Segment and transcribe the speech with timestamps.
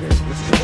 [0.00, 0.57] Okay,